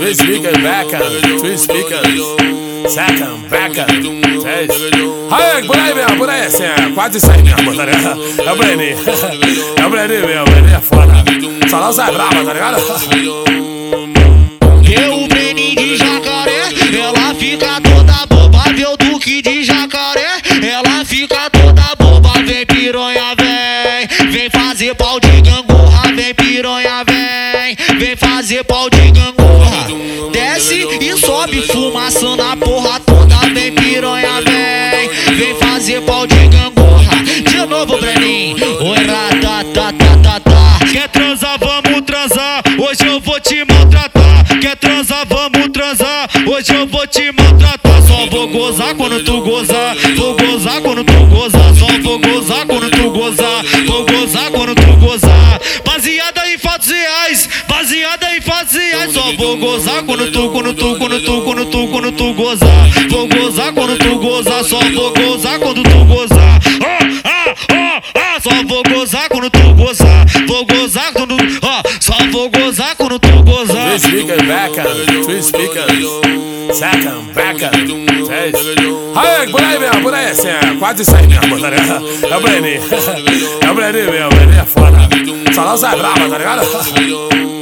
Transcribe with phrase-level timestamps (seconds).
[0.00, 0.98] Twin speaker, backa,
[1.40, 2.00] twin speaker,
[2.88, 4.70] second, backa, três.
[5.30, 8.18] Aí, por aí mesmo, por aí, assim, é quase isso aí mesmo, tá ligado?
[8.42, 8.96] É o Breninho,
[9.76, 11.12] é o Breninho mesmo, o é foda.
[11.68, 12.80] Só não sai brava, tá ligado?
[14.88, 16.62] Eu, o de jacaré,
[16.98, 24.30] ela fica toda boba, o Duque de jacaré, ela fica toda boba, vem piranha, vem,
[24.30, 25.69] vem fazer pau de piranha,
[28.00, 29.86] vem, fazer pau de gangorra,
[30.32, 37.22] desce e sobe fumaça na porra toda, vem piranha, vem, vem fazer pau de gangorra,
[37.24, 42.62] de novo, Breninho, oi, ratatatatata, Quer transar, vamos transar.
[42.78, 44.58] Hoje eu vou te maltratar.
[44.60, 46.28] Quer transar, vamos transar.
[46.48, 48.02] Hoje eu vou te maltratar.
[48.08, 49.94] Só vou gozar quando tu gozar.
[50.16, 51.74] Vou gozar quando tu gozar.
[51.76, 53.64] Só vou gozar quando tu gozar.
[53.86, 55.29] Vou gozar quando tu gozar.
[59.40, 62.90] Vou gozar quando tu, quando tu, quando tu, quando tu, quando tu gozar.
[63.08, 64.64] Vou gozar quando tu gozar.
[64.64, 66.60] Só vou gozar quando tu gozar.
[66.84, 68.40] Ah, ah, ah, ah.
[68.40, 70.26] Só vou gozar quando tu gozar.
[70.46, 71.36] Vou gozar quando.
[71.62, 73.98] Ó, só vou gozar quando tu gozar.
[73.98, 74.84] Twin speaker, backa,
[75.24, 75.86] twin speaker,
[76.74, 78.54] second, backa, três.
[79.16, 82.06] Aí, por aí mesmo, por aí, assim, é quase isso aí mesmo, tá ligado?
[82.30, 82.82] É o Breninho,
[83.66, 84.98] é o Breninho mesmo, o é foda.
[85.54, 87.59] Só não sai brava, tá ligado?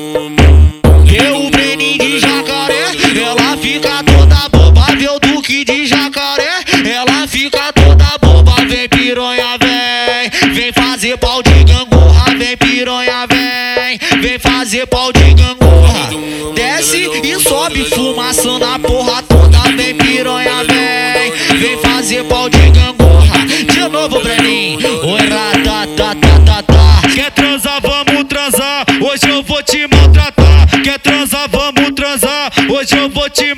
[3.68, 10.54] Fica toda boba, vê o Duque de jacaré, ela fica toda boba, vem piranha, vem,
[10.54, 16.08] vem fazer pau de gangorra, vem piranha, vem, vem fazer pau de gangorra,
[16.54, 23.46] desce e sobe fumaça na porra toda, vem piranha, vem, vem fazer pau de gangorra,
[23.70, 26.78] de novo, Breninho, oi, ratatatatata.
[27.14, 28.84] Quer transar, vamos transar.
[29.02, 30.68] Hoje eu vou te maltratar.
[30.84, 32.52] Quer transar, vamos transar.
[32.70, 33.57] Hoje eu vou te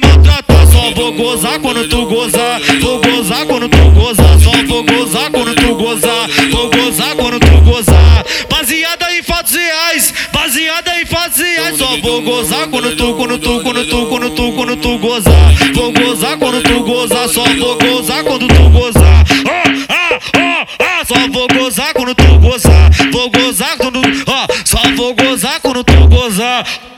[1.00, 5.74] vou gozar quando tu gozar, vou gozar quando tu gozar, só vou gozar quando tu
[5.74, 8.24] gozar, vou gozar quando tu gozar.
[8.50, 13.62] Baseada em fatos reais, baseada em fatos reais, só vou gozar quando tu, quando tu,
[13.62, 18.22] quando tu, quando tu, quando tu gozar, vou gozar quando tu gozar, só vou gozar
[18.22, 19.24] quando tu gozar.
[19.46, 24.54] Oh, ah, oh, ah, só vou gozar quando tu gozar, vou gozar quando, ó, oh,
[24.66, 26.89] só vou gozar quando tu gozar.